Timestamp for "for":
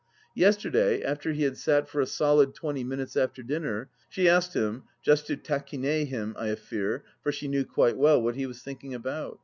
1.87-2.01, 7.21-7.31